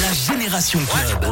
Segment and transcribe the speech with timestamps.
[0.00, 1.24] La Génération Club.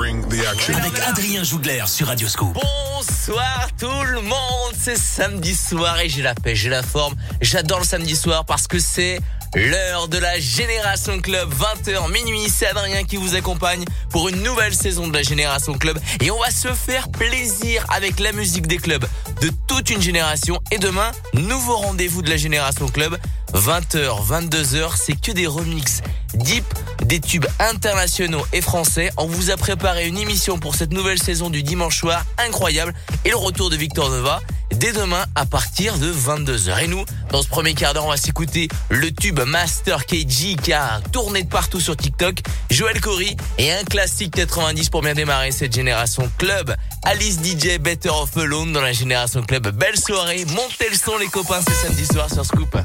[0.77, 2.55] Avec Adrien Jougler sur Radioscope.
[2.55, 7.15] Bonsoir tout le monde, c'est samedi soir et j'ai la paix, j'ai la forme.
[7.41, 9.21] J'adore le samedi soir parce que c'est
[9.55, 14.75] L'heure de la Génération Club, 20h minuit, c'est Adrien qui vous accompagne pour une nouvelle
[14.75, 18.79] saison de la Génération Club et on va se faire plaisir avec la musique des
[18.79, 19.05] clubs
[19.43, 23.19] de toute une génération et demain, nouveau rendez-vous de la Génération Club,
[23.55, 26.03] 20h, 22h, c'est que des remixes
[26.35, 26.65] deep
[27.05, 29.11] des tubes internationaux et français.
[29.17, 33.31] On vous a préparé une émission pour cette nouvelle saison du dimanche soir incroyable et
[33.31, 34.41] le retour de Victor Nova
[34.75, 36.85] dès demain à partir de 22h.
[36.85, 40.73] Et nous, dans ce premier quart d'heure, on va s'écouter le tube Master KG qui
[40.73, 42.39] a tourné de partout sur TikTok,
[42.71, 46.75] Joël Cory et un classique 90 pour bien démarrer cette génération club.
[47.05, 49.69] Alice DJ Better of Alone dans la génération club.
[49.77, 52.77] Belle soirée, montez le son les copains, c'est samedi soir sur Scoop.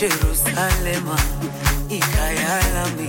[0.00, 1.16] Jerusalema
[1.88, 3.06] ikayalami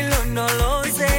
[0.00, 1.12] ilonoloze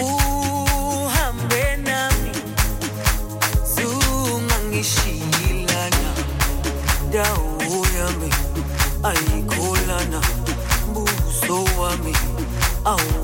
[0.00, 2.32] uhambe nami
[3.74, 6.10] zungangishiyilana
[7.12, 8.30] dawo yami
[9.02, 10.20] ayikholana
[10.90, 12.14] mbuso wami.
[12.84, 13.23] Awu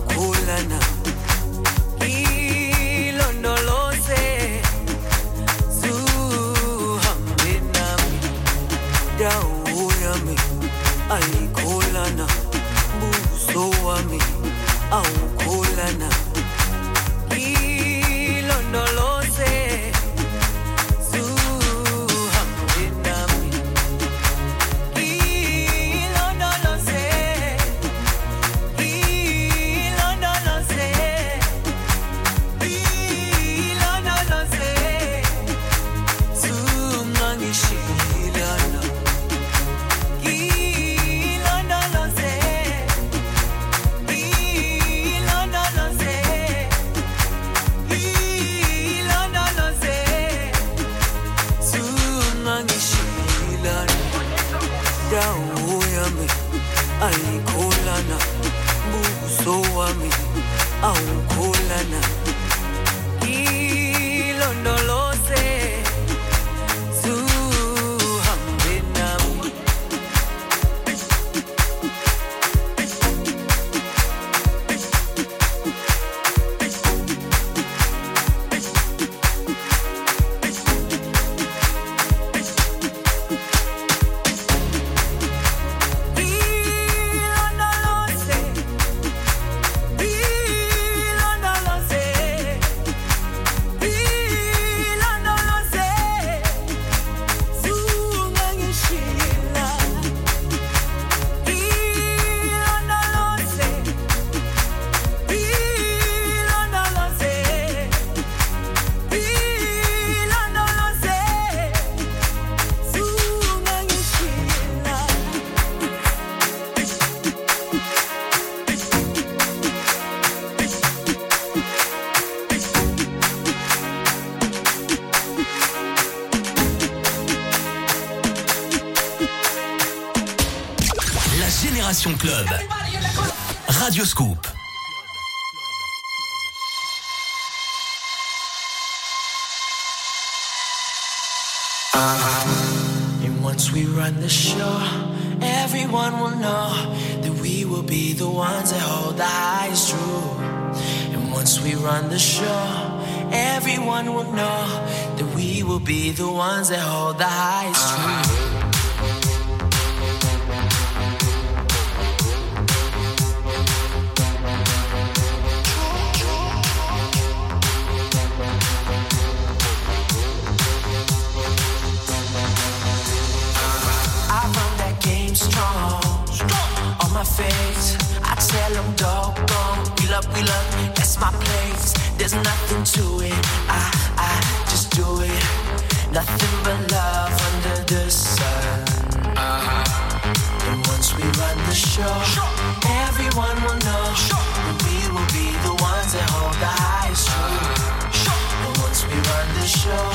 [199.40, 200.12] run the show.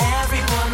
[0.00, 0.65] Everyone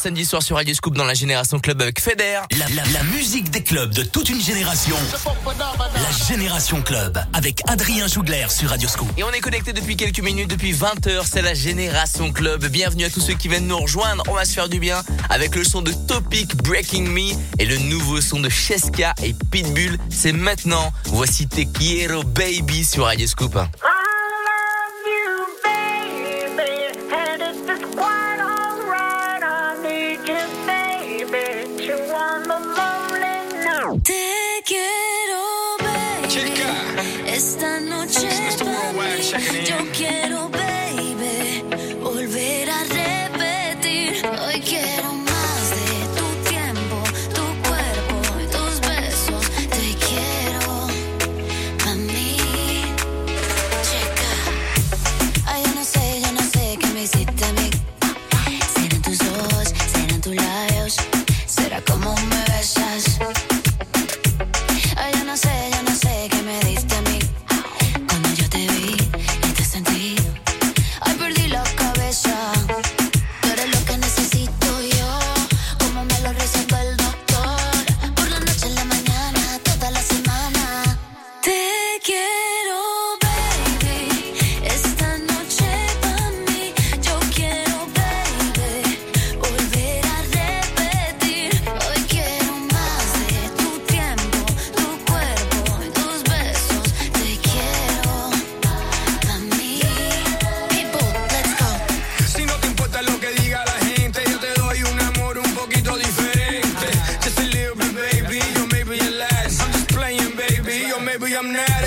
[0.00, 2.40] samedi soir sur Radio Scoop dans la Génération Club avec Feder.
[2.58, 4.96] La, musique des clubs de toute une génération.
[5.44, 9.08] La Génération Club avec Adrien Jougler sur Radio Scoop.
[9.18, 12.64] Et on est connecté depuis quelques minutes, depuis 20h, c'est la Génération Club.
[12.68, 14.22] Bienvenue à tous ceux qui viennent nous rejoindre.
[14.28, 17.76] On va se faire du bien avec le son de Topic Breaking Me et le
[17.76, 19.98] nouveau son de Cheska et Pitbull.
[20.08, 20.94] C'est maintenant.
[21.08, 23.58] Voici Te Quiero Baby sur Radio Scoop.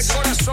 [0.07, 0.52] coração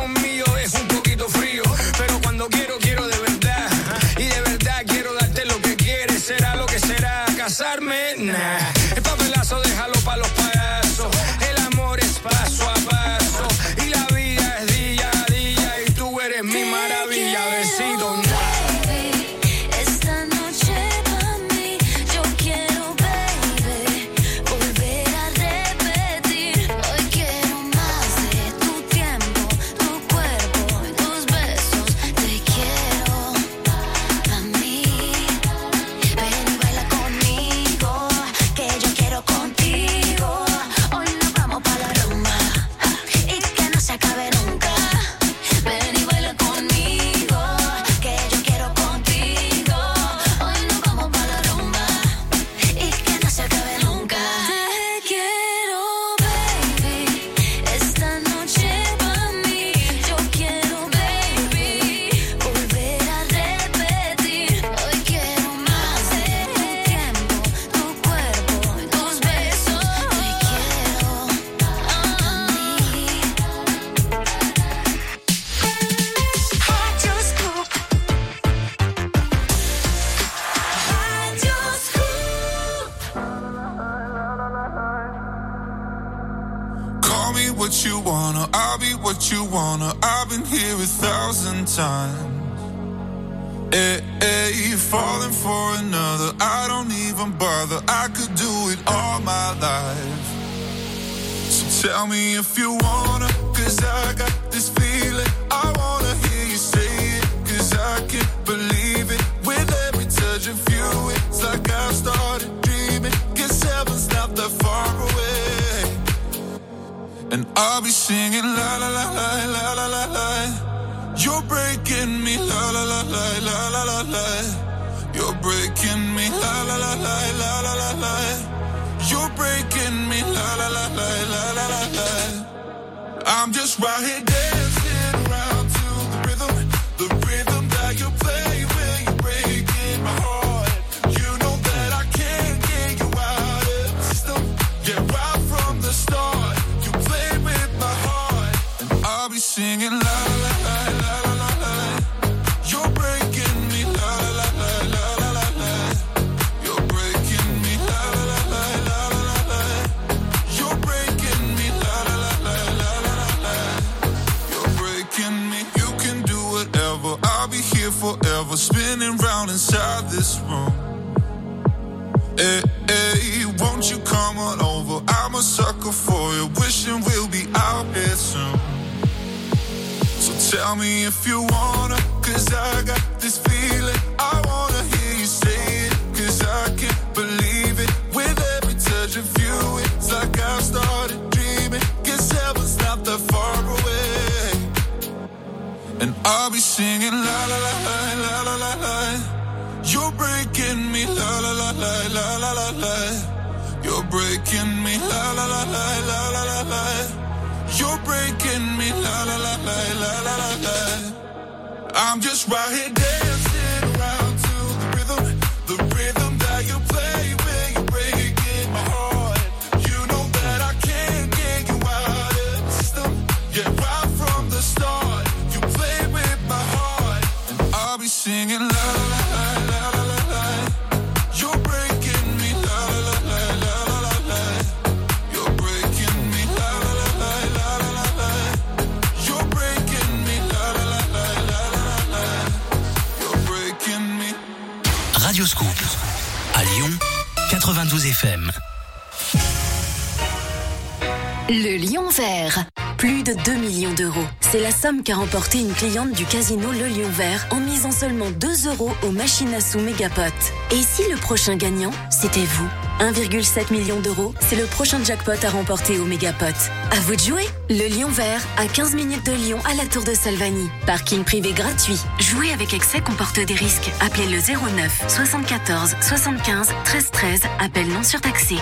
[253.44, 254.24] 2 millions d'euros.
[254.40, 258.30] C'est la somme qu'a remporté une cliente du casino Le Lion Vert en misant seulement
[258.30, 260.22] 2 euros aux machines à sous Megapot.
[260.70, 262.68] Et si le prochain gagnant, c'était vous
[263.00, 266.44] 1,7 million d'euros, c'est le prochain jackpot à remporter au Megapot.
[266.90, 270.04] À vous de jouer Le Lion Vert, à 15 minutes de Lyon, à la Tour
[270.04, 270.68] de Salvani.
[270.86, 271.98] Parking privé gratuit.
[272.18, 273.90] Jouer avec excès comporte des risques.
[274.00, 277.40] Appelez le 09 74 75 13 13.
[277.60, 278.56] Appel non surtaxé.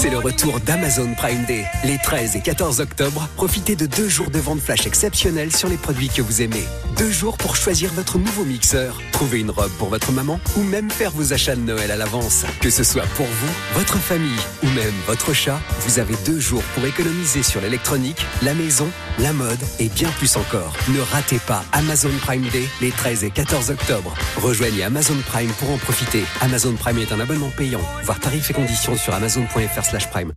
[0.00, 1.66] C'est le retour d'Amazon Prime Day.
[1.84, 5.76] Les 13 et 14 octobre, profitez de deux jours de vente flash exceptionnels sur les
[5.76, 6.64] produits que vous aimez.
[6.96, 10.90] Deux jours pour choisir votre nouveau mixeur, trouver une robe pour votre maman ou même
[10.90, 12.46] faire vos achats de Noël à l'avance.
[12.62, 16.62] Que ce soit pour vous, votre famille ou même votre chat, vous avez deux jours
[16.74, 20.72] pour économiser sur l'électronique, la maison, la mode et bien plus encore.
[20.88, 24.14] Ne ratez pas Amazon Prime Day les 13 et 14 octobre.
[24.38, 26.24] Rejoignez Amazon Prime pour en profiter.
[26.40, 27.82] Amazon Prime est un abonnement payant.
[28.04, 30.32] Voir tarifs et conditions sur amazon.fr slash prime.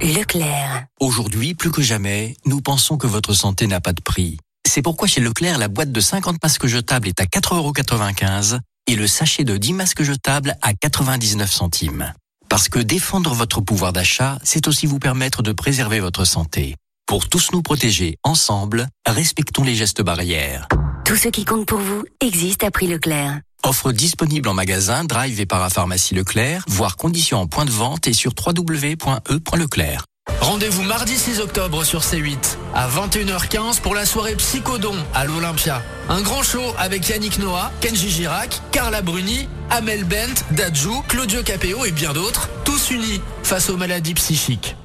[0.00, 0.86] Leclerc.
[1.00, 4.38] Aujourd'hui, plus que jamais, nous pensons que votre santé n'a pas de prix.
[4.66, 9.06] C'est pourquoi chez Leclerc, la boîte de 50 masques jetables est à 4,95€ et le
[9.06, 12.12] sachet de 10 masques jetables à 99 centimes.
[12.48, 16.74] Parce que défendre votre pouvoir d'achat, c'est aussi vous permettre de préserver votre santé.
[17.06, 20.66] Pour tous nous protéger ensemble, respectons les gestes barrières.
[21.04, 23.40] Tout ce qui compte pour vous existe à prix Leclerc.
[23.64, 28.12] Offre disponible en magasin, drive et parapharmacie Leclerc, voire conditions en point de vente et
[28.12, 30.04] sur www.e.leclerc.
[30.40, 35.82] Rendez-vous mardi 6 octobre sur C8 à 21h15 pour la soirée Psychodon à l'Olympia.
[36.08, 41.84] Un grand show avec Yannick Noah, Kenji Girac, Carla Bruni, Amel Bent, Dadju, Claudio Capeo
[41.84, 44.76] et bien d'autres, tous unis face aux maladies psychiques.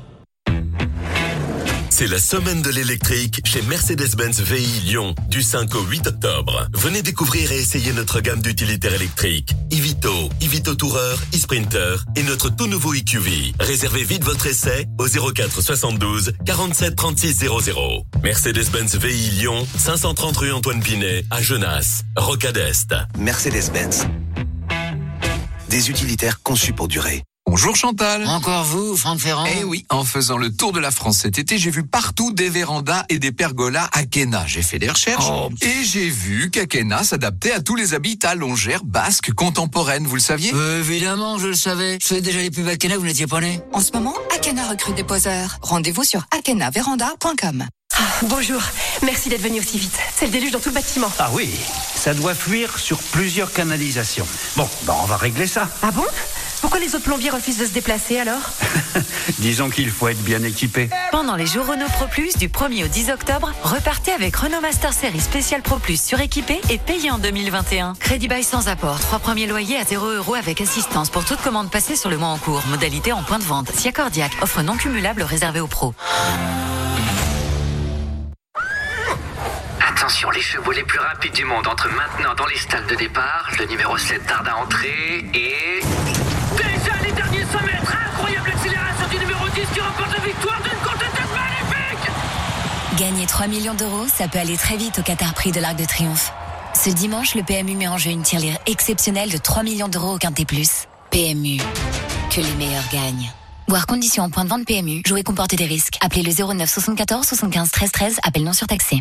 [2.02, 6.68] C'est la semaine de l'électrique chez Mercedes-Benz VI Lyon du 5 au 8 octobre.
[6.74, 9.54] Venez découvrir et essayer notre gamme d'utilitaires électriques.
[9.70, 13.54] Ivito, Ivito Tourer, e-Sprinter et notre tout nouveau EQV.
[13.60, 18.06] Réservez vite votre essai au 04 72 47 36 00.
[18.24, 22.74] Mercedes-Benz VI Lyon, 530 rue Antoine Pinet à Genasse, Rocade.
[23.16, 24.08] Mercedes-Benz.
[25.70, 27.22] Des utilitaires conçus pour durer.
[27.52, 28.26] Bonjour Chantal.
[28.30, 31.58] Encore vous, Franck Ferrand Eh oui, en faisant le tour de la France cet été,
[31.58, 34.46] j'ai vu partout des vérandas et des pergolas à Kena.
[34.48, 35.50] J'ai fait des recherches Oh.
[35.62, 40.54] et j'ai vu qu'Akena s'adaptait à tous les habitats longères basques contemporaines, vous le saviez?
[40.56, 41.98] Euh, Évidemment, je le savais.
[42.02, 44.96] Je faisais déjà les pubs Akena, vous n'étiez pas né En ce moment, Akena recrute
[44.96, 45.58] des poseurs.
[45.62, 47.66] Rendez-vous sur akenaveranda.com.
[48.30, 48.62] Bonjour,
[49.04, 50.00] merci d'être venu aussi vite.
[50.16, 51.12] C'est le déluge dans tout le bâtiment.
[51.20, 51.50] Ah oui,
[51.96, 54.26] ça doit fuir sur plusieurs canalisations.
[54.56, 55.68] Bon, ben on va régler ça.
[55.84, 56.06] Ah bon?
[56.62, 58.40] Pourquoi les autres plombiers refusent de se déplacer alors
[59.40, 60.90] Disons qu'il faut être bien équipé.
[61.12, 64.94] Pendant les jours Renault Pro Plus du 1er au 10 octobre, repartez avec Renault Master
[64.94, 67.94] Series spécial Pro Plus suréquipé et payé en 2021.
[68.00, 71.72] Crédit bail sans apport, trois premiers loyers à 0 euros avec assistance pour toute commande
[71.72, 72.62] passée sur le mois en cours.
[72.68, 73.72] Modalité en point de vente.
[73.72, 75.96] Siacordiac, offre non cumulable réservée aux pros.
[79.82, 83.50] Attention, les chevaux les plus rapides du monde entrent maintenant dans les stalles de départ.
[83.58, 85.80] Le numéro 7 tarde à entrer et...
[89.62, 92.12] du numéro 10 qui remporte la victoire d'une courte tête magnifique
[92.98, 95.86] Gagner 3 millions d'euros, ça peut aller très vite au Qatar Prix de l'Arc de
[95.86, 96.32] Triomphe.
[96.74, 100.18] Ce dimanche, le PMU met en jeu une tirelire exceptionnelle de 3 millions d'euros au
[100.18, 100.88] Quintet Plus.
[101.12, 101.58] PMU.
[102.30, 103.32] Que les meilleurs gagnent.
[103.68, 105.02] Voir conditions en point de vente PMU.
[105.06, 105.98] Jouer comporter des risques.
[106.02, 108.18] Appelez le 09 74 75 13 13.
[108.24, 109.00] Appel non surtaxé.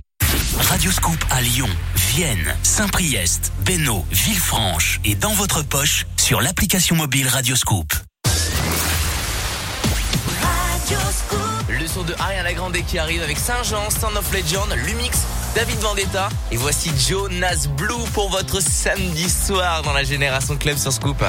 [0.58, 7.92] Radioscoop à Lyon, Vienne, Saint-Priest, Bénaud, Villefranche et dans votre poche sur l'application mobile Radioscoop.
[11.68, 15.20] Le son de Ariana Grande qui arrive avec Saint-Jean, Stand of Legend, Lumix,
[15.54, 16.28] David Vendetta.
[16.50, 21.22] Et voici Jonas Blue pour votre samedi soir dans la Génération Club sur Scoop.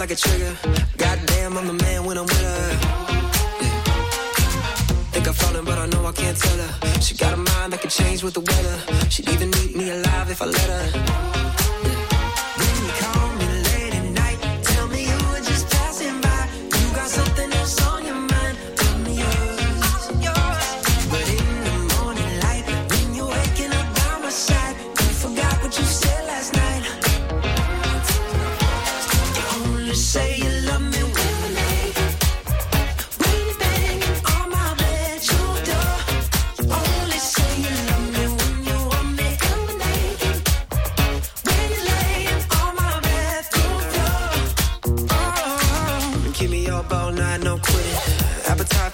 [0.00, 0.56] Like a trigger.
[0.96, 2.70] Goddamn, I'm a man when I'm with her.
[5.12, 7.00] Think I'm falling, but I know I can't tell her.
[7.02, 9.10] She got a mind that can change with the weather.
[9.10, 11.59] She'd even eat me alive if I let her.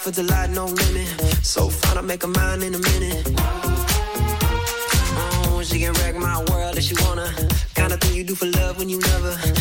[0.07, 1.09] For delight, no limit.
[1.43, 3.27] So fine, I'll make a mind in a minute.
[5.19, 7.29] Oh, she can wreck my world if she wanna.
[7.75, 9.56] Kind of thing you do for love when you love her.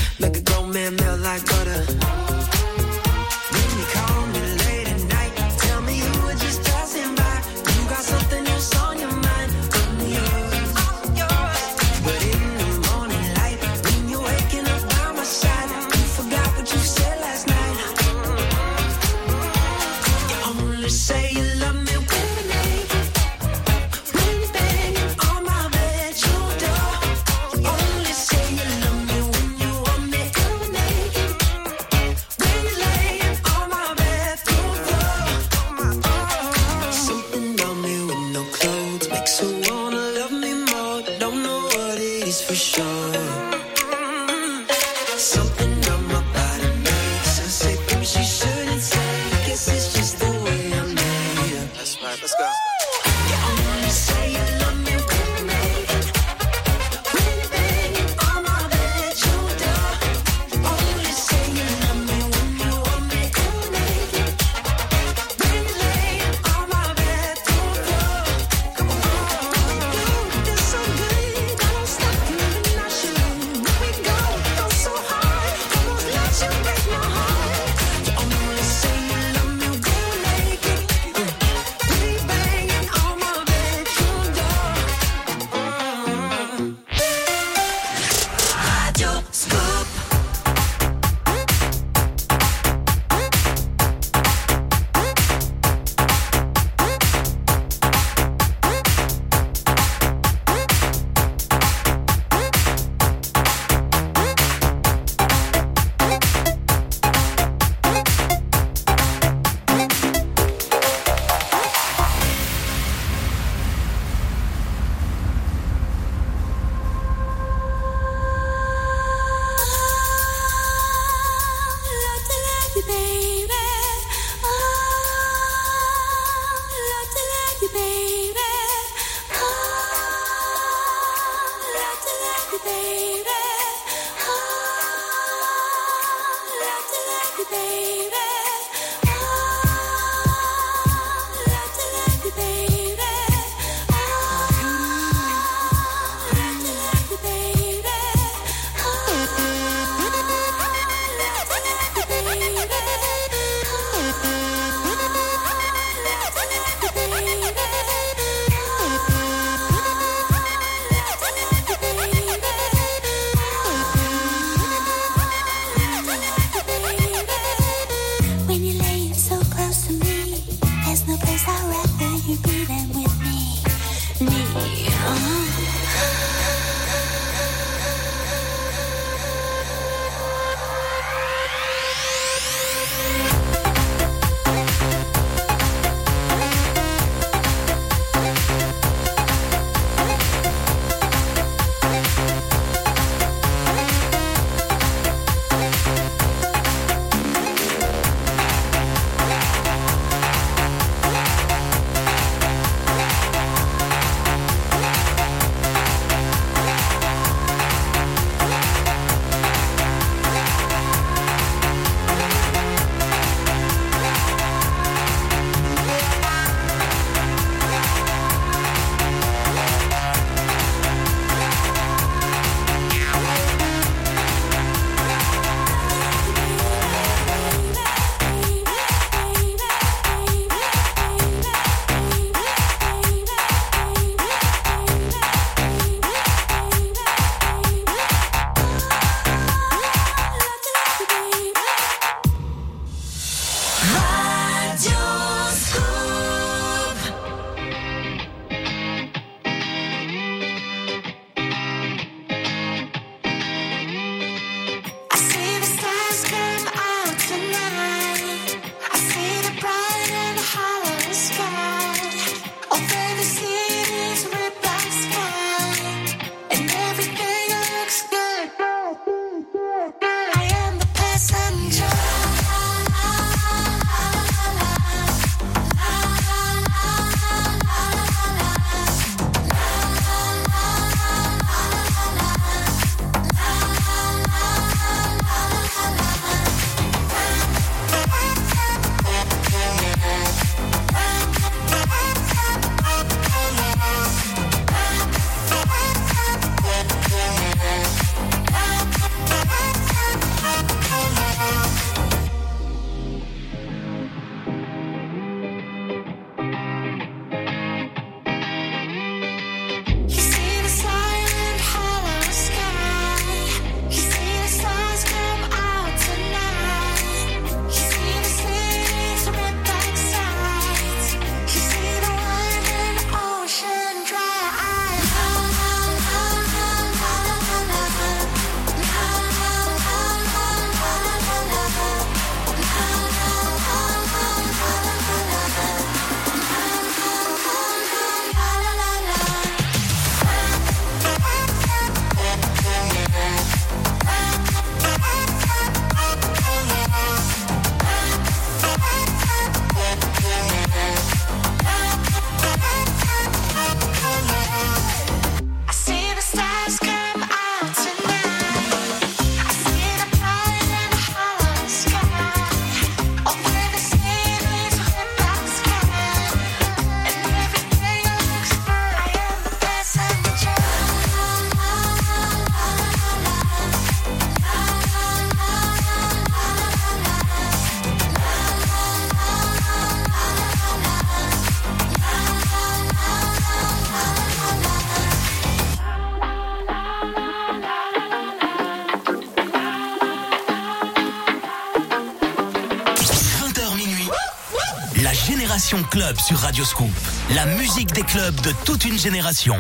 [396.15, 396.91] Club sur Radio Scoop.
[397.33, 399.55] La musique des clubs de toute une génération.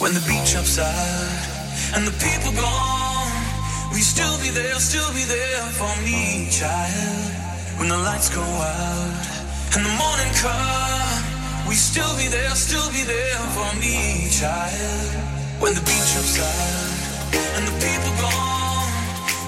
[0.00, 0.86] When the beach upside
[1.94, 3.30] and the people gone,
[3.92, 7.78] we still be there, still be there for me, child.
[7.78, 13.02] When the lights go out and the morning come, we still be there, still be
[13.04, 15.10] there for me, child.
[15.60, 16.92] When the beach upside
[17.56, 18.92] and the people gone,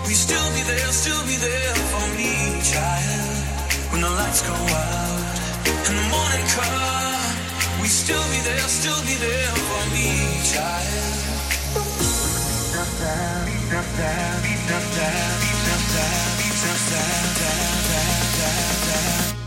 [0.06, 3.92] we still be there, still be there for me, child.
[3.92, 5.03] When the lights go out
[5.86, 10.08] and the morning come, we still be there, still be there for me,
[10.52, 11.24] child.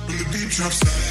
[0.08, 1.07] When the beat drops down,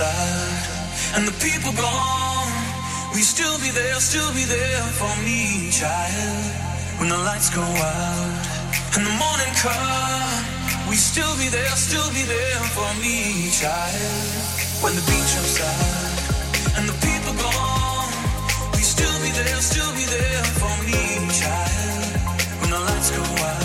[0.00, 2.52] and the people gone,
[3.14, 6.54] we still be there, still be there for me, child.
[6.98, 8.46] When the lights go out
[8.94, 10.44] and the morning come,
[10.88, 14.38] we still be there, still be there for me, child.
[14.82, 15.34] When the beach
[15.66, 18.12] out and the people gone,
[18.74, 22.14] we still be there, still be there for me, child.
[22.60, 23.57] When the lights go out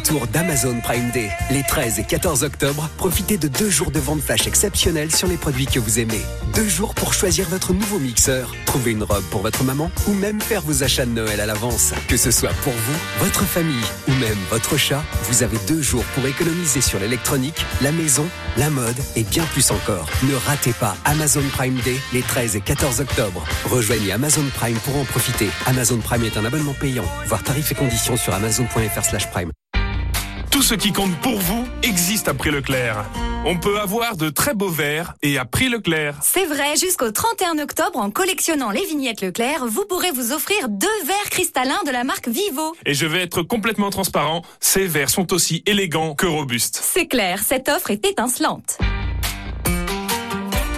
[0.00, 1.28] retour d'Amazon Prime Day.
[1.50, 5.36] Les 13 et 14 octobre, profitez de deux jours de vente flash exceptionnels sur les
[5.36, 6.22] produits que vous aimez.
[6.54, 10.40] Deux jours pour choisir votre nouveau mixeur, trouver une robe pour votre maman ou même
[10.40, 11.92] faire vos achats de Noël à l'avance.
[12.08, 16.04] Que ce soit pour vous, votre famille ou même votre chat, vous avez deux jours
[16.14, 18.26] pour économiser sur l'électronique, la maison,
[18.56, 20.08] la mode et bien plus encore.
[20.22, 23.44] Ne ratez pas Amazon Prime Day les 13 et 14 octobre.
[23.70, 25.50] Rejoignez Amazon Prime pour en profiter.
[25.66, 27.04] Amazon Prime est un abonnement payant.
[27.26, 29.50] Voir tarifs et conditions sur amazon.fr/prime.
[30.60, 33.06] Tout ce qui compte pour vous existe à Prix Leclerc.
[33.46, 36.18] On peut avoir de très beaux verres et à Prix Leclerc.
[36.20, 40.86] C'est vrai, jusqu'au 31 octobre, en collectionnant les vignettes Leclerc, vous pourrez vous offrir deux
[41.06, 42.76] verres cristallins de la marque Vivo.
[42.84, 46.78] Et je vais être complètement transparent, ces verres sont aussi élégants que robustes.
[46.82, 48.76] C'est clair, cette offre est étincelante.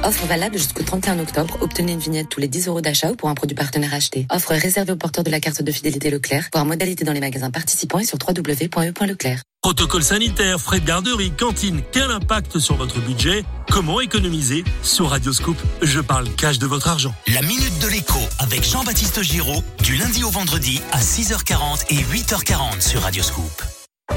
[0.05, 1.59] Offre valable jusqu'au 31 octobre.
[1.61, 4.29] Obtenez une vignette tous les 10 euros d'achat ou pour un produit partenaire acheté.
[4.31, 6.51] Offre réservée aux porteurs de la carte de fidélité Leclerc.
[6.53, 9.43] Voir modalité dans les magasins participants et sur www.e.leclerc.
[9.63, 13.45] Protocole sanitaire, frais de garderie, cantine, quel impact sur votre budget?
[13.71, 14.65] Comment économiser?
[14.83, 17.15] Sur Radioscoop, je parle cash de votre argent.
[17.29, 22.81] La Minute de l'écho avec Jean-Baptiste Giraud, du lundi au vendredi à 6h40 et 8h40
[22.81, 23.63] sur Radioscoop.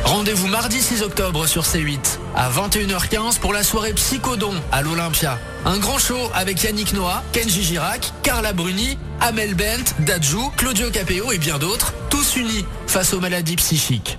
[0.04, 5.40] Rendez-vous mardi 6 octobre sur C8 à 21h15 pour la soirée Psychodon à l'Olympia.
[5.64, 11.32] Un grand show avec Yannick Noah, Kenji Girac, Carla Bruni, Amel Bent, Dadju, Claudio Capeo
[11.32, 14.18] et bien d'autres, tous unis face aux maladies psychiques.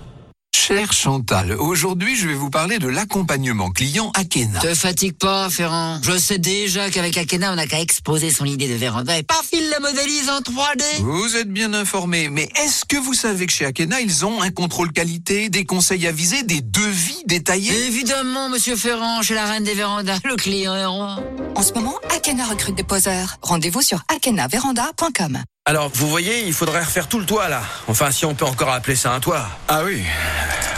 [0.59, 4.59] Cher Chantal, aujourd'hui je vais vous parler de l'accompagnement client Akena.
[4.59, 6.01] Te fatigue pas, Ferrand.
[6.03, 9.47] Je sais déjà qu'avec Akena, on n'a qu'à exposer son idée de véranda et paf,
[9.53, 10.83] il la modélise en 3D.
[11.03, 14.51] Vous êtes bien informé, mais est-ce que vous savez que chez Akena, ils ont un
[14.51, 17.87] contrôle qualité, des conseils avisés, des devis détaillés?
[17.87, 21.21] Évidemment, monsieur Ferrand, chez la reine des vérandas, le client est roi.
[21.55, 23.37] En ce moment, Akena recrute des poseurs.
[23.43, 25.39] Rendez-vous sur akenaveranda.com.
[25.69, 27.61] Alors, vous voyez, il faudrait refaire tout le toit là.
[27.89, 29.49] Enfin, si on peut encore appeler ça un toit.
[29.67, 30.01] Ah oui,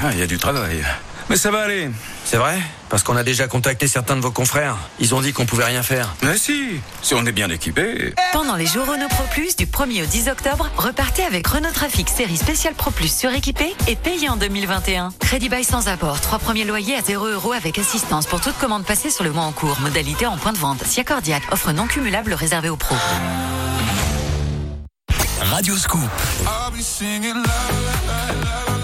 [0.02, 0.82] Ah, il y a du travail.
[1.28, 1.90] Mais ça va aller.
[2.24, 2.58] C'est vrai?
[2.88, 4.78] Parce qu'on a déjà contacté certains de vos confrères.
[4.98, 6.14] Ils ont dit qu'on pouvait rien faire.
[6.22, 8.14] Mais si, si on est bien équipé.
[8.32, 12.08] Pendant les jours Renault Pro Plus du 1er au 10 octobre, repartez avec Renault Trafic
[12.08, 15.10] série spéciale Pro Plus suréquipé et payé en 2021.
[15.20, 18.86] Crédit bail sans apport, trois premiers loyers à 0 euros avec assistance pour toute commande
[18.86, 19.78] passée sur le mois en cours.
[19.80, 20.82] Modalité en point de vente.
[20.86, 22.96] Siacordiac, offre non cumulable réservée aux pros.
[25.40, 26.10] Radio Scoop.
[26.46, 28.78] I'll be singing la la la la la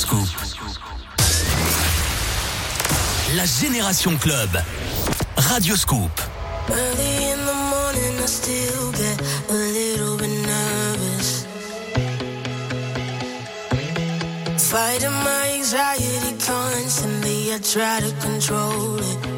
[0.00, 0.28] Scoop.
[3.36, 4.48] La Génération Club.
[5.36, 6.10] Radio Scoop.
[6.70, 9.20] Early in the morning, I still get
[9.50, 11.46] a little bit nervous.
[14.70, 19.29] Fighting my anxiety constantly, I try to control it.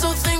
[0.00, 0.39] So thankful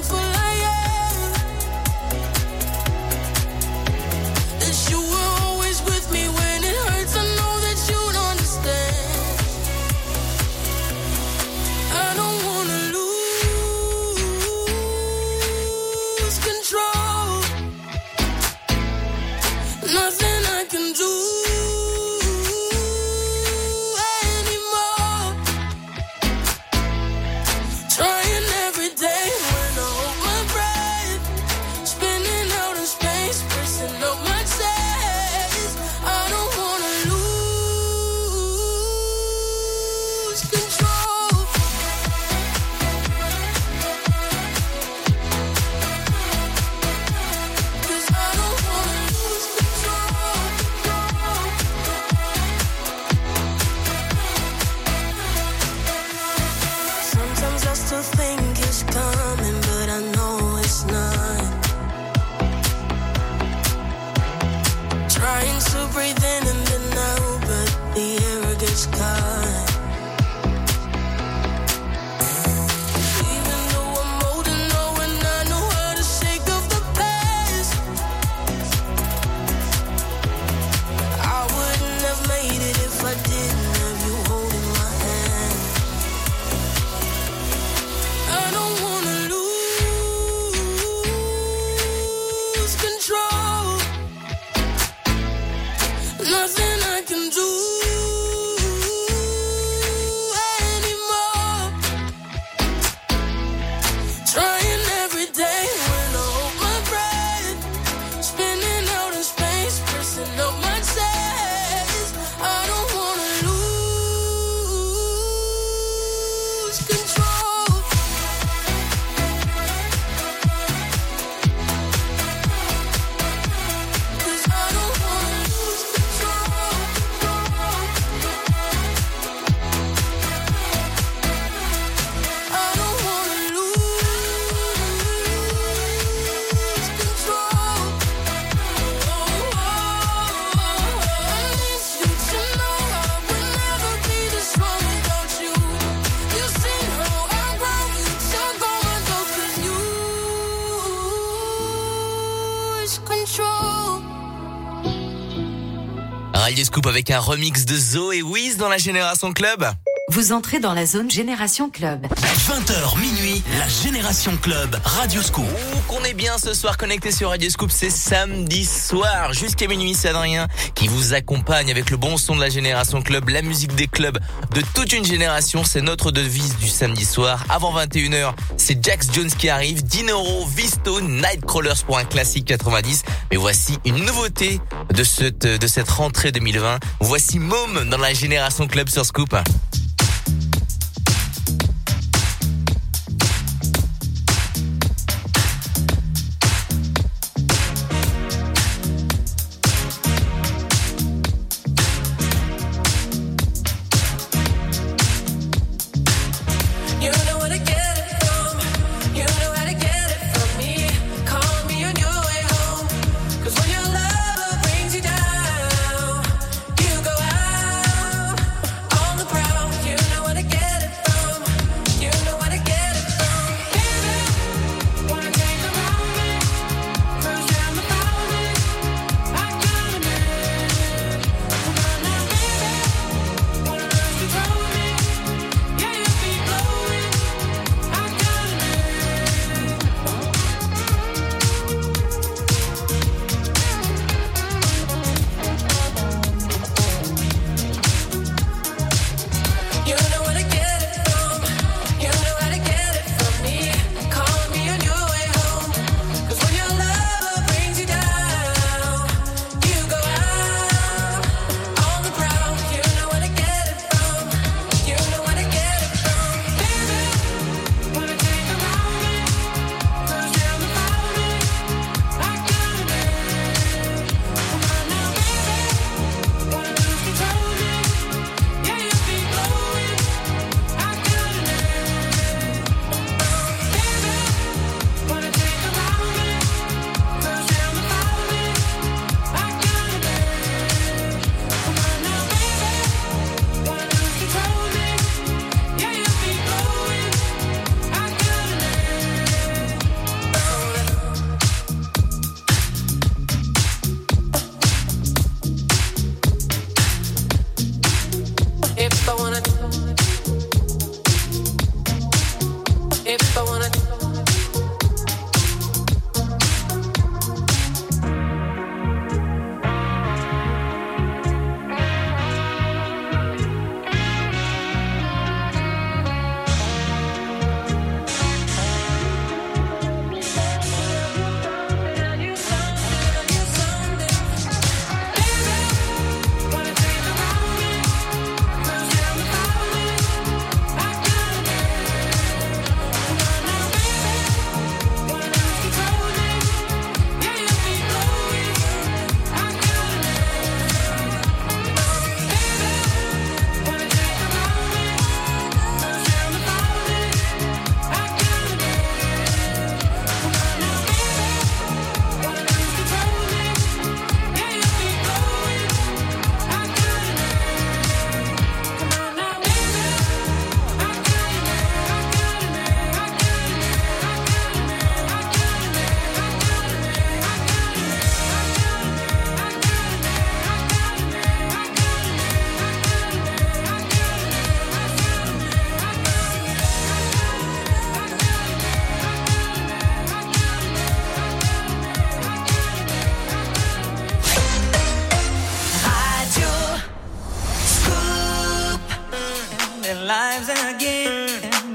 [156.86, 159.66] Avec un remix de Zo et Wiz dans la Génération Club.
[160.12, 162.06] Vous entrez dans la zone Génération Club.
[162.06, 165.44] 20h minuit, la Génération Club, Radio Scoop.
[165.44, 169.94] Ouh, qu'on est bien ce soir connecté sur Radio Scoop, c'est samedi soir jusqu'à minuit,
[169.94, 173.74] c'est Adrien qui vous accompagne avec le bon son de la Génération Club, la musique
[173.76, 174.18] des clubs
[174.54, 177.44] de toute une génération, c'est notre devise du samedi soir.
[177.48, 183.04] Avant 21h, c'est Jax Jones qui arrive, Dinero, Visto, Nightcrawlers pour un classique 90.
[183.30, 184.60] Mais voici une nouveauté
[184.92, 186.78] de cette, de cette rentrée 2020.
[187.00, 189.36] Voici Mom dans la Génération Club sur Scoop.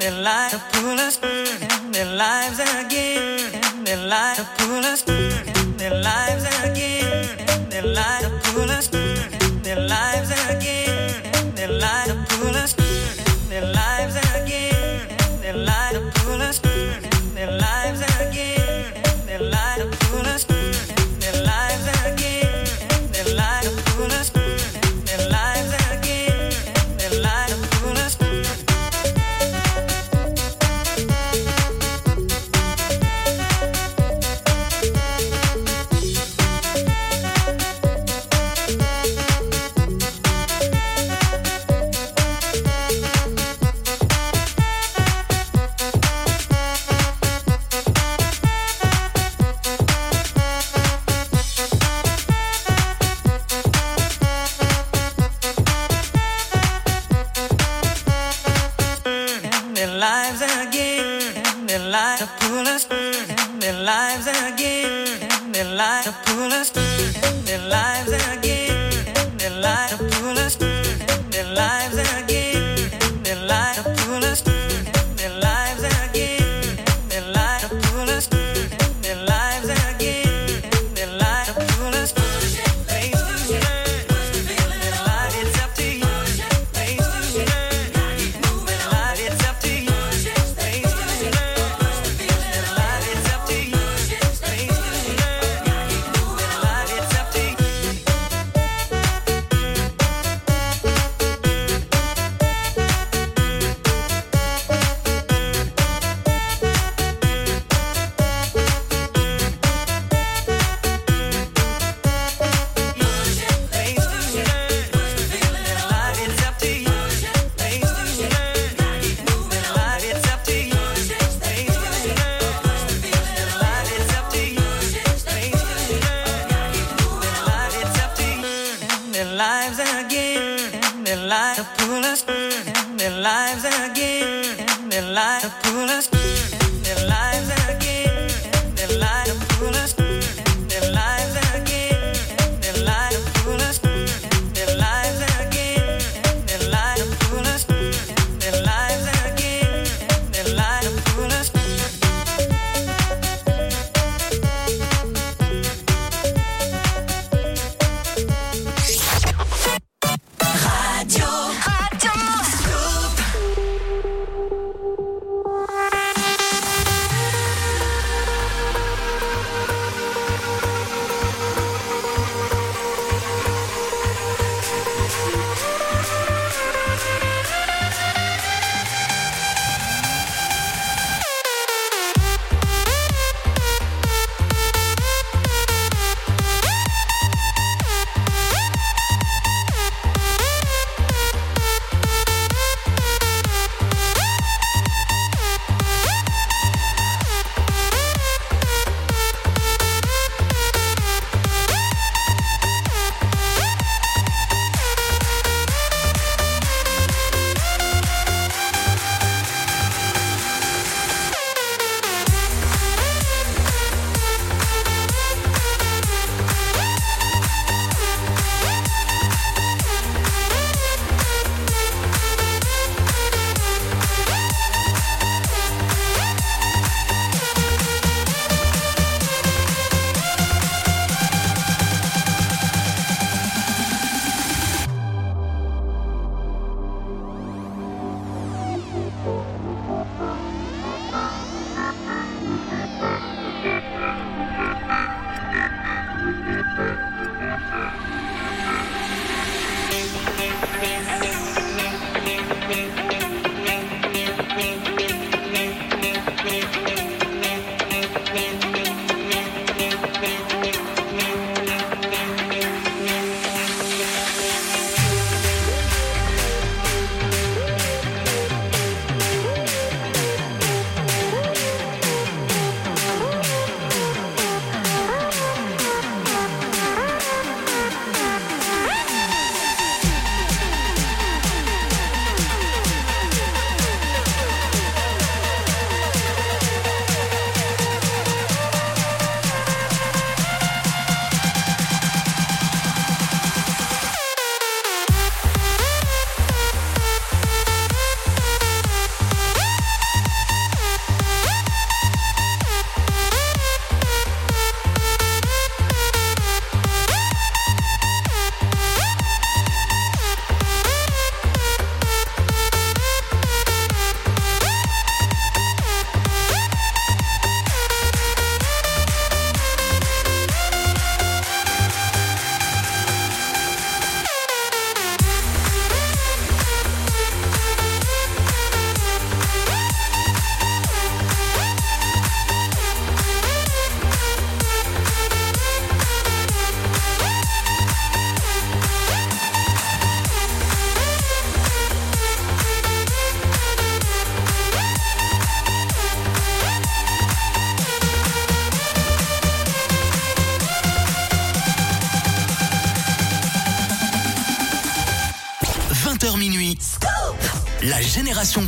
[0.05, 6.45] Their lives to pull us, their lives again, their lives to pull us, their lives
[6.63, 8.87] again, their lives to pull us,
[9.63, 12.73] their lives again, their lives to pull us,
[13.49, 13.94] their lives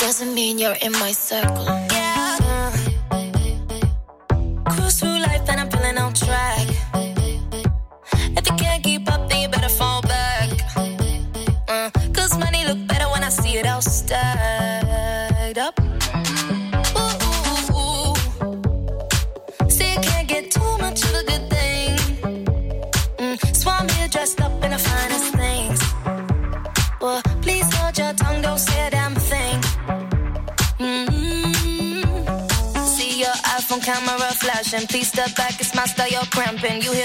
[0.00, 1.79] doesn't mean you're in my circle.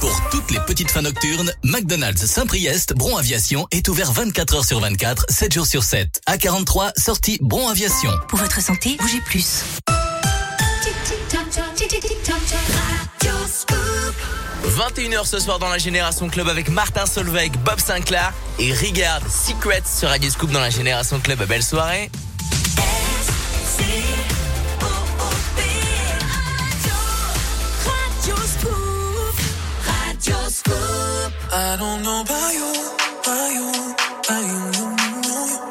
[0.00, 4.78] Pour toutes les petites fins nocturnes, McDonald's Saint-Priest, Bron Aviation est ouvert 24 heures sur
[4.80, 6.20] 24, 7 jours sur 7.
[6.26, 8.10] À 43, sortie Bron Aviation.
[8.28, 9.64] Pour votre santé, bougez plus.
[14.66, 19.82] 21h ce soir dans la Génération Club avec Martin Solveig, Bob Sinclair et Rigard Secrets
[19.86, 21.42] sur Radio Scoop dans la Génération Club.
[21.48, 22.10] Belle soirée.
[31.54, 32.72] I don't know about you,
[33.20, 33.68] about you,
[34.48, 34.88] you, you,
[35.28, 35.70] you.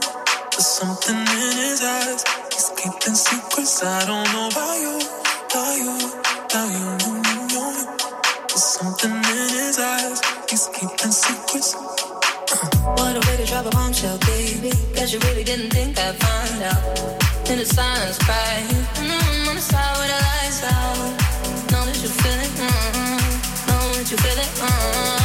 [0.52, 2.24] There's something in his eyes.
[2.54, 3.82] He's keeping secrets.
[3.82, 5.02] I don't know about you,
[5.50, 5.98] about you,
[6.46, 7.98] about you, you, you, you.
[8.48, 10.22] There's something in his eyes.
[10.52, 11.74] He's keeping secrets.
[11.74, 14.70] What a way to drop a bombshell, baby.
[14.94, 17.50] Guess you really didn't think I'd find out.
[17.50, 18.20] In silence.
[18.20, 20.12] Mm, on the side with.
[21.72, 22.52] Know that you feel it.
[22.62, 25.21] Mm, know that you.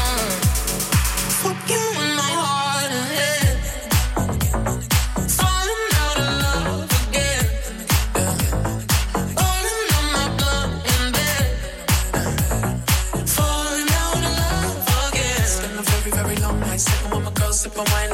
[17.76, 18.05] With my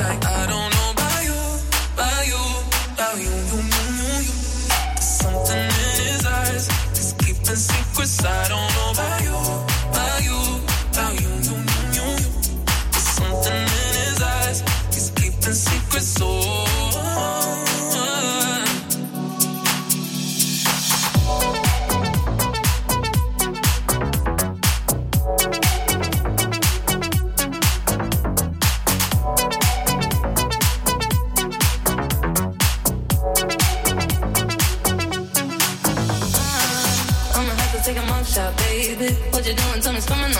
[39.55, 39.81] doing?
[39.81, 40.33] Tell me, it's coming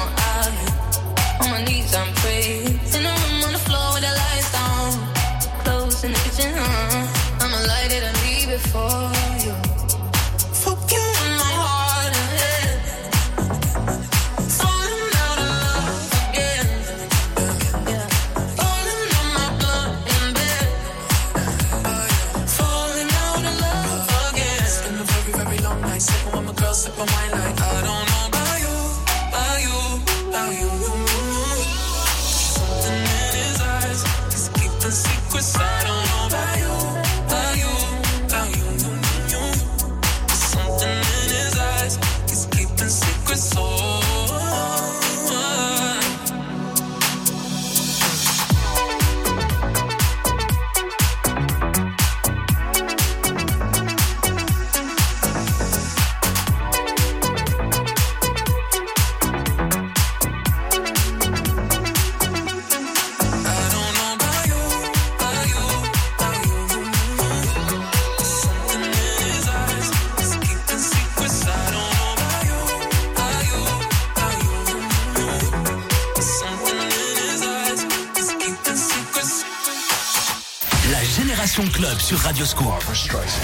[82.13, 82.67] sur Radio Scoop.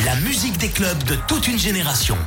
[0.05, 2.19] La musique des clubs de toute une génération.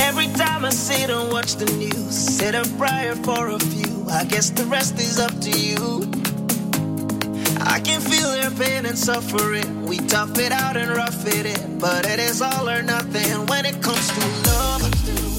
[0.00, 4.06] Every time I sit and watch the news, said a prayer for a few.
[4.08, 6.08] I guess the rest is up to you.
[7.66, 9.84] I can feel their pain and suffering.
[9.84, 13.66] We tough it out and rough it in, but it is all or nothing when
[13.66, 14.68] it comes to love.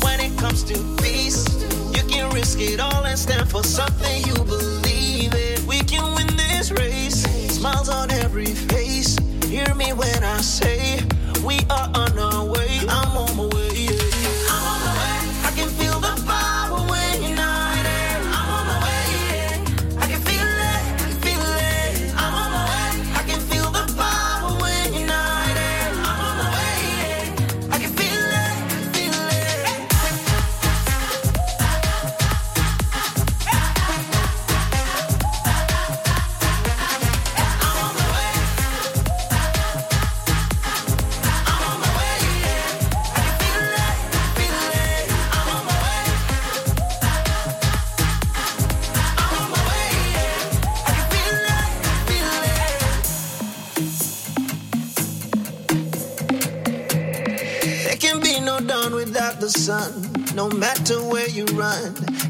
[0.04, 1.09] When it comes to peace,
[2.60, 5.66] risk it all and stand for something you believe in.
[5.68, 7.24] We can win this race.
[7.54, 9.18] Smiles on every face.
[9.46, 11.02] Hear me when I say
[11.44, 11.92] we are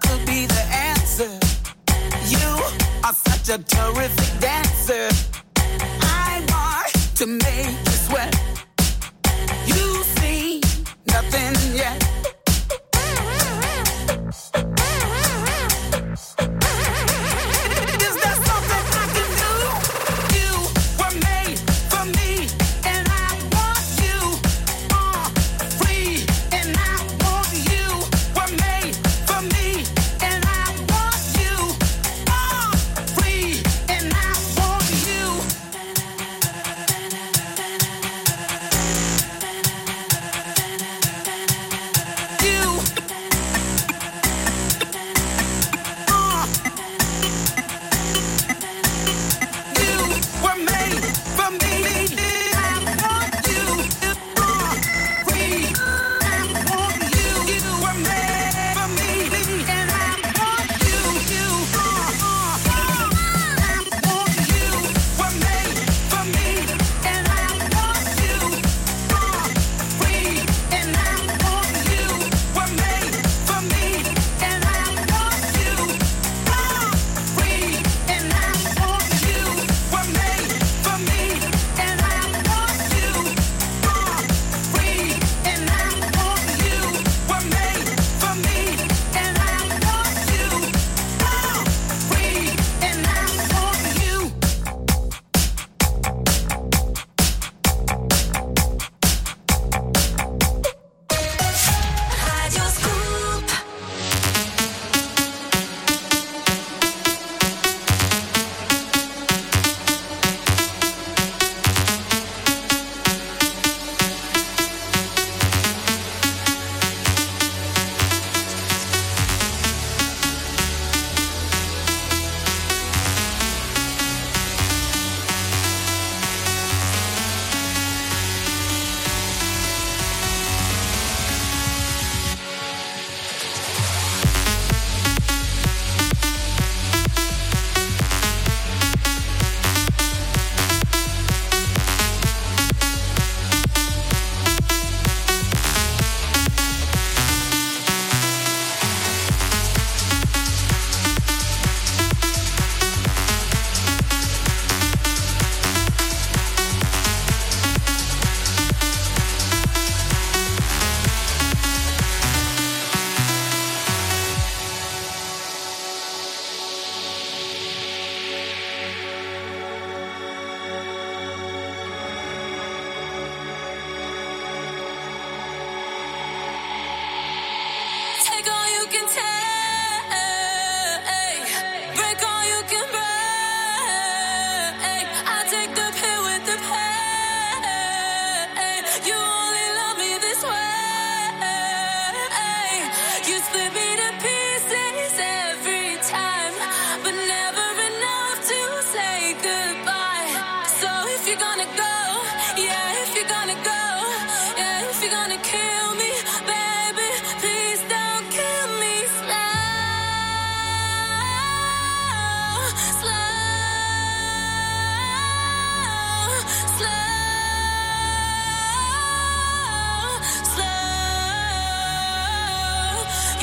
[0.00, 1.38] Could be the answer.
[2.26, 2.48] You
[3.04, 5.31] are such a terrific dancer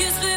[0.02, 0.29] It's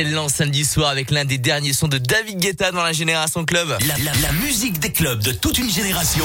[0.00, 3.68] Excellent samedi soir avec l'un des derniers sons de David Guetta dans la Génération Club.
[3.86, 6.24] La, la- la musique des clubs de toute une génération.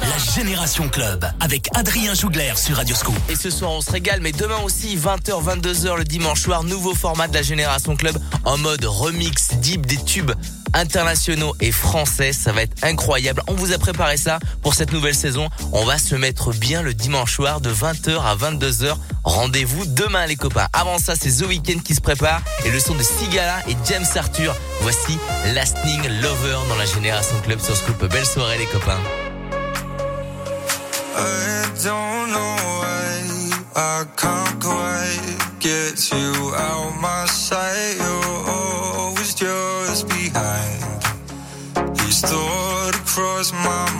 [0.00, 3.16] La Génération Club avec Adrien Jougler sur Radioscoop.
[3.30, 6.94] Et ce soir on se régale, mais demain aussi 20h, 22h le dimanche soir, nouveau
[6.94, 10.30] format de la Génération Club en mode remix deep des tubes
[10.72, 12.32] internationaux et français.
[12.32, 13.42] Ça va être incroyable.
[13.48, 15.48] On vous a préparé ça pour cette nouvelle saison.
[15.72, 18.94] On va se mettre bien le dimanche soir de 20h à 22h.
[19.28, 20.68] Rendez-vous demain les copains.
[20.72, 24.06] Avant ça, c'est The Weeknd qui se prépare et le son de Sigala et James
[24.16, 24.56] Arthur.
[24.80, 25.18] Voici
[25.54, 28.02] Lasting Lover dans la Génération Club sur Scoop.
[28.06, 28.98] Belle soirée les copains.
[31.14, 37.98] I don't know why I can't quite get you out my sight.
[37.98, 40.82] You're always just behind.
[41.98, 43.97] These thoughts cross my mind.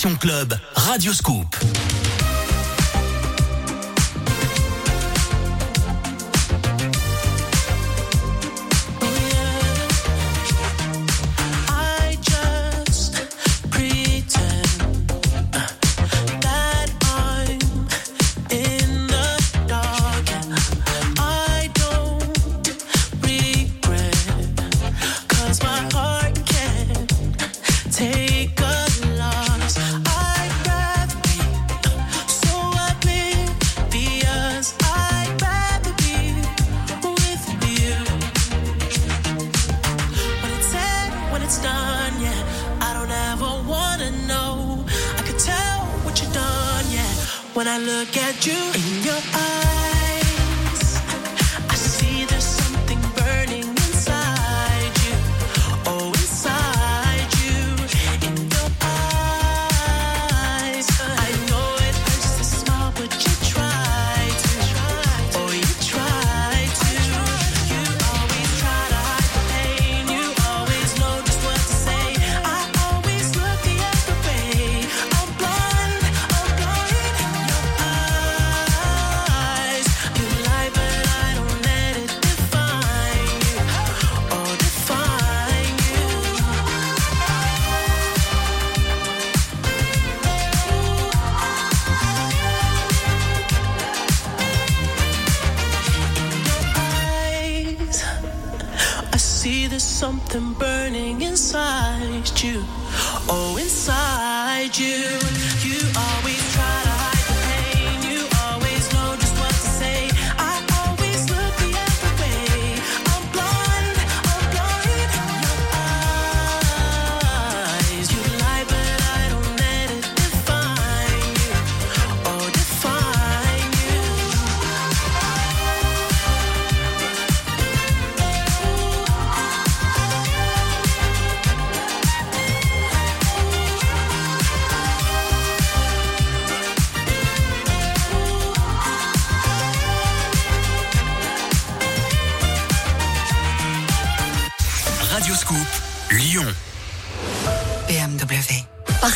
[0.00, 1.39] Club, Radio Scoop.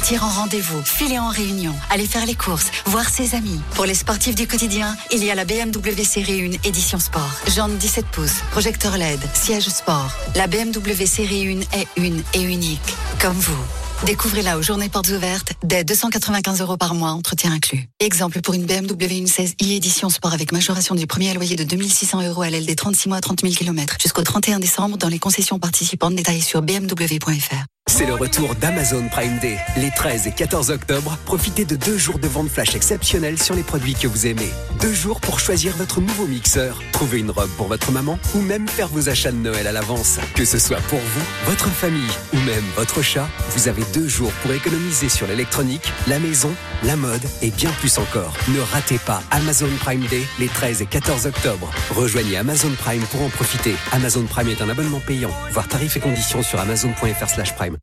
[0.04, 3.58] Partir en rendez-vous, filer en réunion, aller faire les courses, voir ses amis.
[3.70, 7.30] Pour les sportifs du quotidien, il y a la BMW Série 1 édition sport.
[7.48, 10.12] Jantes 17 pouces, projecteur LED, siège sport.
[10.34, 13.56] La BMW Série 1 est une et unique, comme vous.
[14.04, 17.88] Découvrez-la aux journées portes ouvertes dès 295 euros par mois, entretien inclus.
[17.98, 22.28] Exemple pour une BMW 1.16 i édition sport avec majoration du premier loyer de 2600
[22.28, 25.58] euros à l'aile des 36 mois 30 000 km jusqu'au 31 décembre dans les concessions
[25.58, 27.64] participantes détaillées sur bmw.fr.
[27.96, 29.56] C'est le retour d'Amazon Prime Day.
[29.76, 33.62] Les 13 et 14 octobre, profitez de deux jours de vente flash exceptionnels sur les
[33.62, 34.50] produits que vous aimez.
[34.80, 38.66] Deux jours pour choisir votre nouveau mixeur, trouver une robe pour votre maman ou même
[38.66, 40.18] faire vos achats de Noël à l'avance.
[40.34, 44.32] Que ce soit pour vous, votre famille ou même votre chat, vous avez deux jours
[44.42, 46.50] pour économiser sur l'électronique, la maison,
[46.82, 48.34] la mode et bien plus encore.
[48.48, 51.70] Ne ratez pas Amazon Prime Day les 13 et 14 octobre.
[51.94, 53.76] Rejoignez Amazon Prime pour en profiter.
[53.92, 55.30] Amazon Prime est un abonnement payant.
[55.52, 57.73] Voir tarifs et conditions sur amazon.fr/prime.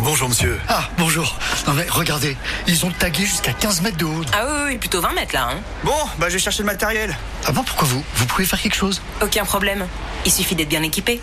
[0.00, 0.58] Bonjour monsieur.
[0.68, 1.36] Ah, bonjour.
[1.66, 4.22] Non mais regardez, ils ont tagué jusqu'à 15 mètres de haut.
[4.32, 5.48] Ah oui, oui, plutôt 20 mètres là.
[5.50, 5.58] Hein.
[5.84, 7.16] Bon, bah je vais chercher le matériel.
[7.46, 9.02] Ah bon, pourquoi vous Vous pouvez faire quelque chose?
[9.22, 9.86] Aucun problème.
[10.24, 11.20] Il suffit d'être bien équipé.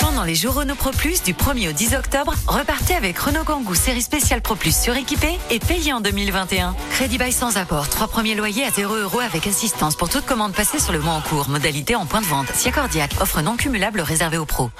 [0.00, 3.74] Pendant les jours Renault Pro Plus du 1er au 10 octobre, repartez avec Renault Kangoo
[3.74, 6.74] série spéciale Pro Plus suréquipé et payé en 2021.
[6.92, 10.54] Crédit bail sans apport, trois premiers loyers à 0 euros avec assistance pour toute commande
[10.54, 11.48] passée sur le mois en cours.
[11.48, 12.46] Modalité en point de vente.
[12.54, 14.70] Siacordiac, offre non cumulable réservée aux pros.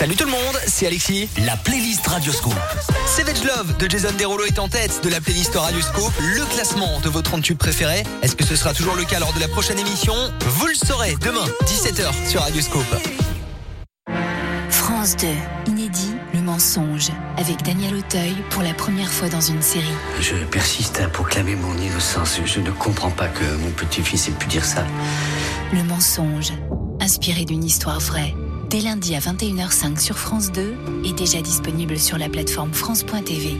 [0.00, 1.28] Salut tout le monde, c'est Alexis.
[1.44, 2.54] La playlist Radio Scoop.
[3.04, 6.10] Savage Love de Jason Derulo est en tête de la playlist Radio Scoop.
[6.20, 8.04] Le classement de vos 30 tubes préférés.
[8.22, 10.14] Est-ce que ce sera toujours le cas lors de la prochaine émission?
[10.40, 12.86] Vous le saurez demain, 17h sur Radio Scoop.
[14.70, 15.26] France 2,
[15.66, 19.84] inédit, le mensonge, avec Daniel Auteuil pour la première fois dans une série.
[20.18, 22.40] Je persiste à proclamer mon innocence.
[22.46, 24.82] Je ne comprends pas que mon petit-fils ait pu dire ça.
[25.74, 26.54] Le mensonge,
[27.00, 28.34] inspiré d'une histoire vraie.
[28.70, 33.56] Dès lundi à 21h05 sur France 2 et déjà disponible sur la plateforme France.tv.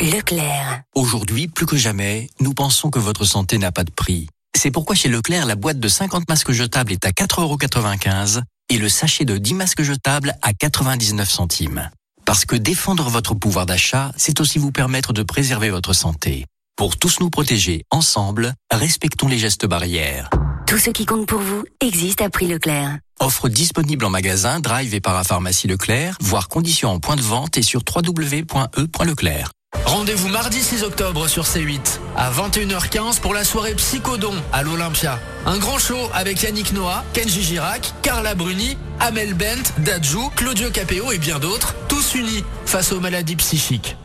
[0.00, 0.84] Leclerc.
[0.94, 4.26] Aujourd'hui, plus que jamais, nous pensons que votre santé n'a pas de prix.
[4.56, 8.40] C'est pourquoi chez Leclerc, la boîte de 50 masques jetables est à 4,95€
[8.70, 11.90] et le sachet de 10 masques jetables à 99 centimes.
[12.24, 16.46] Parce que défendre votre pouvoir d'achat, c'est aussi vous permettre de préserver votre santé.
[16.74, 20.30] Pour tous nous protéger ensemble, respectons les gestes barrières.
[20.76, 22.98] Tout ce qui compte pour vous existe à prix Leclerc.
[23.18, 27.62] Offre disponible en magasin, drive et parapharmacie Leclerc, voire conditions en point de vente et
[27.62, 29.52] sur www.e.leclerc.
[29.86, 35.18] Rendez-vous mardi 6 octobre sur C8 à 21h15 pour la soirée Psychodon à l'Olympia.
[35.46, 41.10] Un grand show avec Yannick Noah, Kenji Girac, Carla Bruni, Amel Bent, Dajou, Claudio Capéo
[41.10, 43.96] et bien d'autres, tous unis face aux maladies psychiques.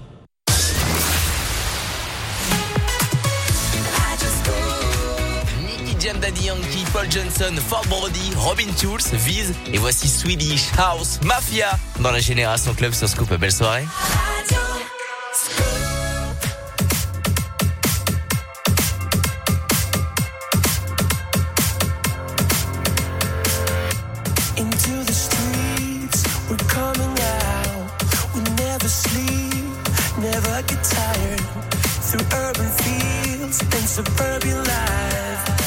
[6.21, 12.11] Daddy Yankee, Paul Johnson, Fort Brody, Robin Tools, Viz et voici Swedish House Mafia dans
[12.11, 13.33] la Génération Club sur Scoop.
[13.33, 13.85] Belle soirée.
[30.21, 31.39] never get tired
[32.05, 35.60] through urban fields and suburban life.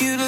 [0.00, 0.27] you to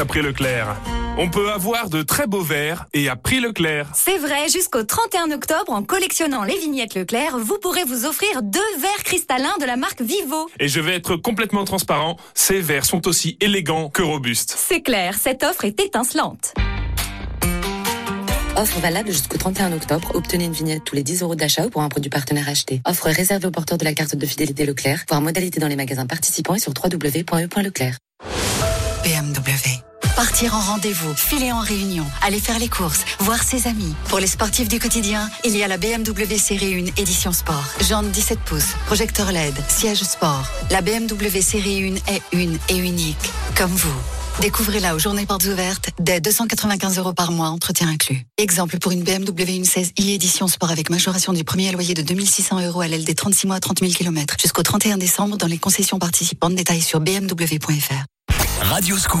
[0.00, 0.76] après Leclerc.
[1.16, 3.88] On peut avoir de très beaux verres et à prix Leclerc.
[3.94, 8.60] C'est vrai, jusqu'au 31 octobre, en collectionnant les vignettes Leclerc, vous pourrez vous offrir deux
[8.78, 10.48] verres cristallins de la marque Vivo.
[10.58, 14.54] Et je vais être complètement transparent, ces verres sont aussi élégants que robustes.
[14.56, 16.54] C'est clair, cette offre est étincelante.
[18.56, 20.12] Offre valable jusqu'au 31 octobre.
[20.14, 22.80] Obtenez une vignette tous les 10 euros d'achat pour un produit partenaire acheté.
[22.86, 25.04] Offre réservée aux porteurs de la carte de fidélité Leclerc.
[25.08, 27.98] Voir modalité dans les magasins participants et sur www.e.leclerc.
[30.16, 33.94] Partir en rendez-vous, filer en réunion, aller faire les courses, voir ses amis.
[34.08, 37.64] Pour les sportifs du quotidien, il y a la BMW Série 1 édition sport.
[37.80, 40.46] Jante 17 pouces, projecteur LED, siège sport.
[40.70, 43.94] La BMW Série 1 est une et unique, comme vous.
[44.40, 48.24] Découvrez-la aux journées portes ouvertes dès 295 euros par mois, entretien inclus.
[48.38, 52.82] Exemple pour une BMW 1.16i édition sport avec majoration du premier loyer de 2600 euros
[52.82, 55.98] à l'aile des 36 mois à 30 000 km jusqu'au 31 décembre dans les concessions
[55.98, 56.54] participantes.
[56.54, 58.04] Détails sur bmw.fr.
[58.62, 59.20] Radio Scoop.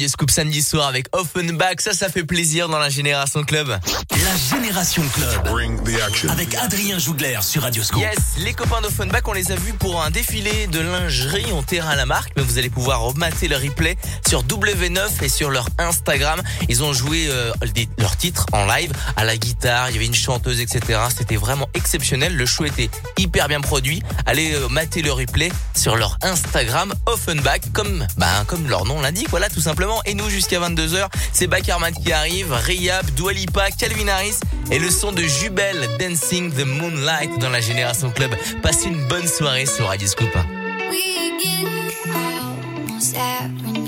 [0.00, 3.68] Radio Scoop samedi soir avec Offenbach, ça ça fait plaisir dans la Génération Club.
[3.68, 6.30] La Génération Club.
[6.30, 8.00] Avec Adrien Jougler sur Radio Scoop.
[8.00, 11.90] Yes, les copains d'Offenbach, on les a vus pour un défilé de lingerie en terrain
[11.90, 13.98] à la marque, mais vous allez pouvoir remater le replay
[14.30, 16.40] sur W9 et sur leur Instagram.
[16.68, 20.06] Ils ont joué euh, des- leurs titres en live à la guitare, il y avait
[20.06, 21.00] une chanteuse, etc.
[21.18, 22.36] C'était vraiment exceptionnel.
[22.36, 22.88] Le show était
[23.18, 24.04] hyper bien produit.
[24.26, 29.28] Allez euh, mater le replay sur leur Instagram Offenbach, comme bah, comme leur nom l'indique,
[29.30, 30.00] voilà tout simplement.
[30.04, 34.36] Et nous jusqu'à 22h, c'est Bakarmat qui arrive, Rayab, Dua Lipa, Calvin Harris
[34.70, 38.30] et le son de Jubel Dancing the Moonlight dans la Génération Club.
[38.62, 40.30] Passez une bonne soirée sur Radio Scoop.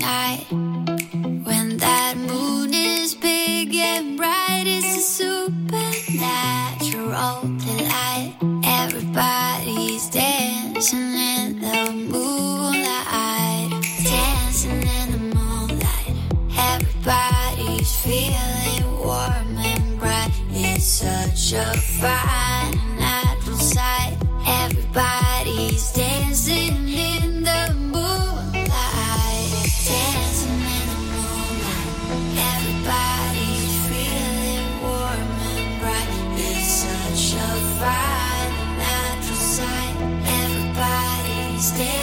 [0.03, 4.63] When that moon is big and bright.
[4.65, 6.19] It's a supernatural
[7.63, 8.35] delight.
[8.65, 13.71] Everybody's dancing in the moonlight,
[14.03, 16.15] dancing in the moonlight.
[16.57, 20.31] Everybody's feeling warm and bright.
[20.51, 24.17] It's such a fine and natural sight.
[24.45, 26.89] Everybody's dancing
[41.75, 42.02] stay.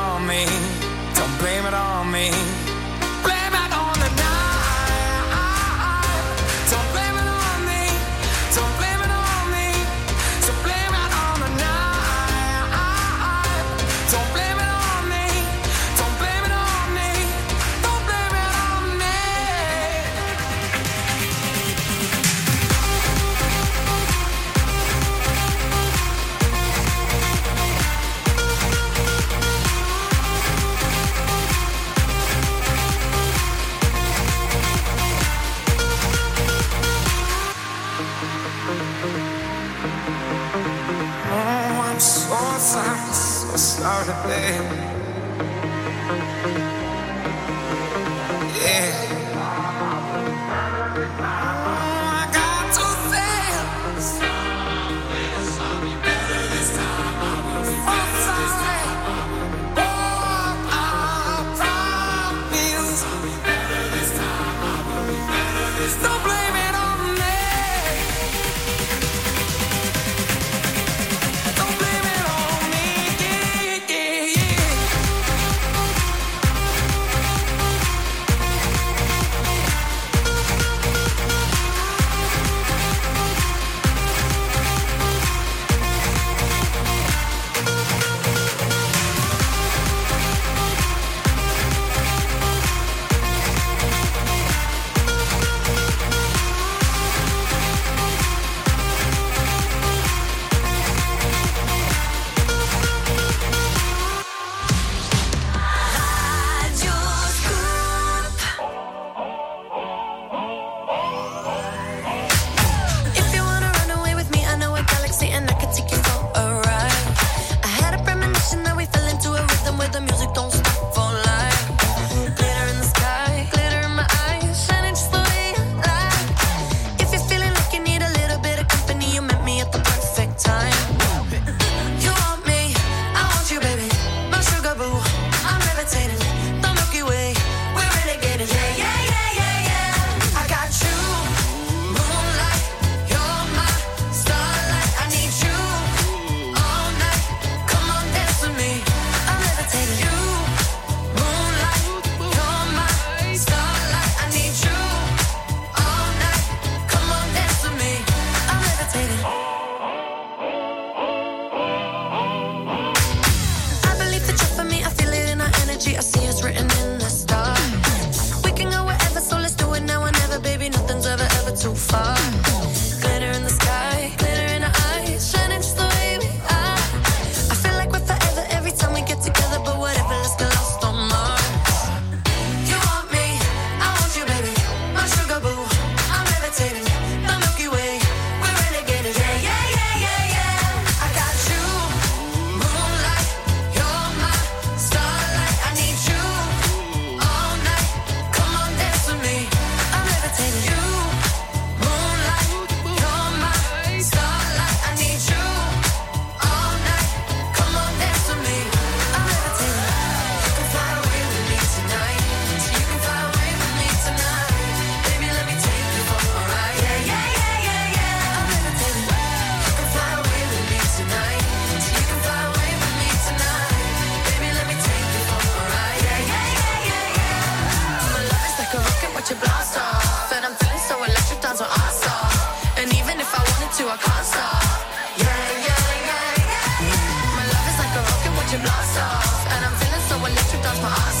[240.81, 241.20] my eyes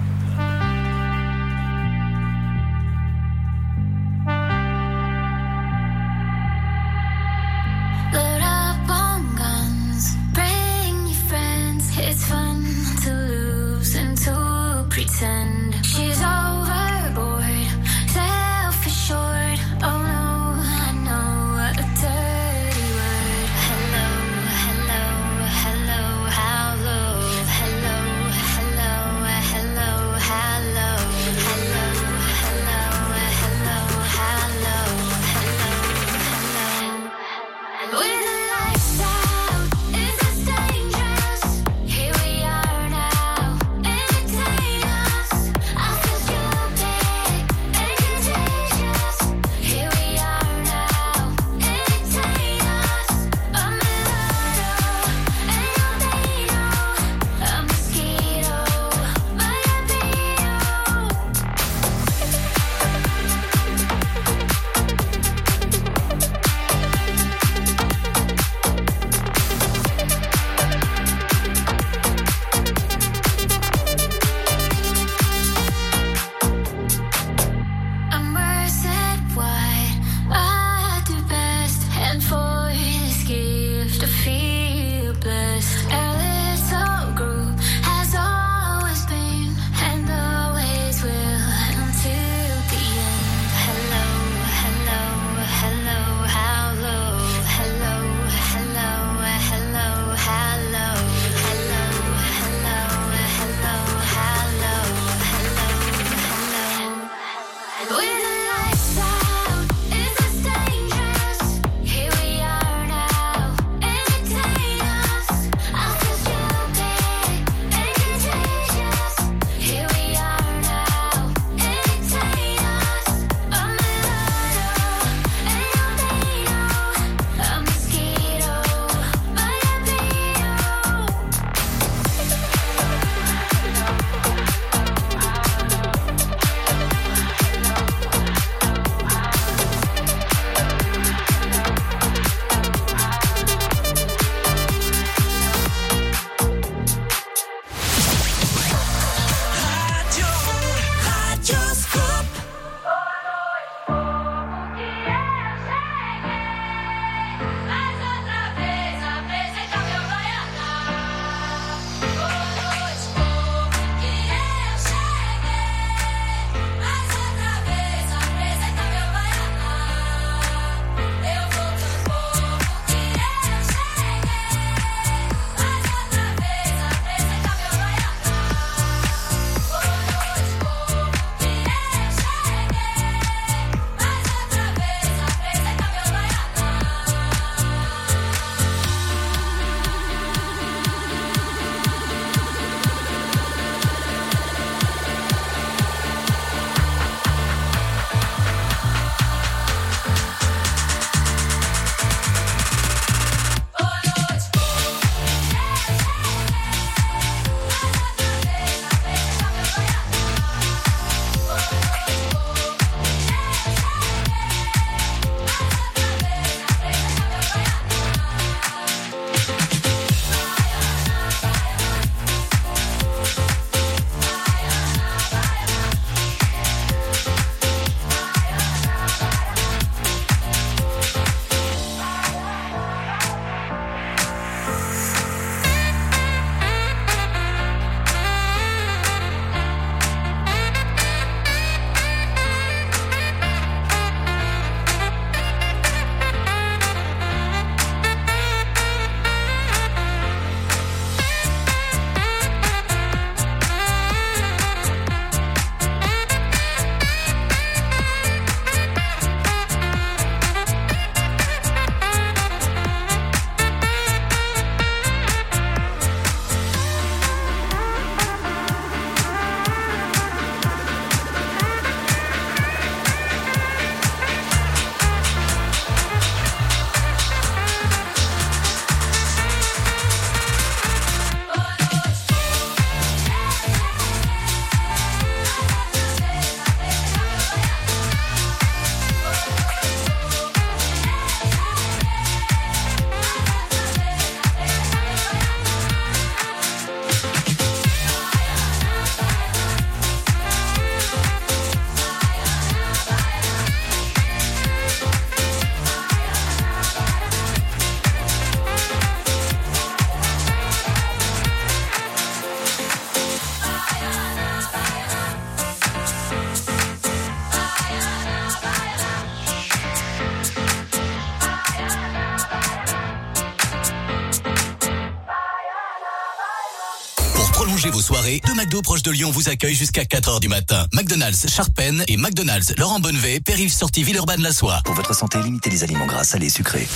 [328.71, 330.87] McDo proches de Lyon vous accueillent jusqu'à 4h du matin.
[330.93, 334.79] McDonald's Charpennes et McDonald's Laurent Bonnevet, périph' sortie Villeurbanne la Soie.
[334.85, 336.87] Pour votre santé, limitez les aliments gras, salés, sucrés.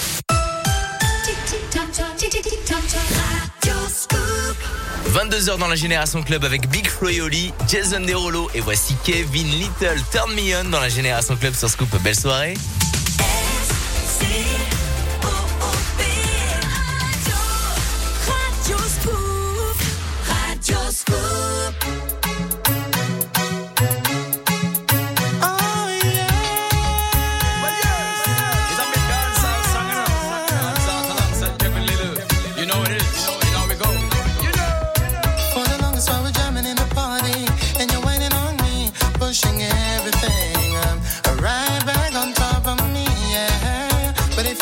[5.11, 9.49] 22h dans la Génération Club avec Big Flo et Oli, Jason Derulo et voici Kevin
[9.49, 11.89] Little Turn Me On dans la Génération Club sur Scoop.
[12.02, 12.53] Belle soirée.